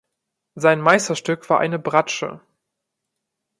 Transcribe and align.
Sein 0.55 0.81
Meisterstück 0.81 1.47
war 1.51 1.59
eine 1.59 1.77
Bratsche. 1.77 2.41